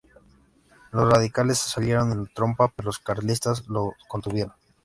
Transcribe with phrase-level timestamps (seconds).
[0.91, 4.51] Los radicales salieron en tromba, pero los carlistas los contuvieron.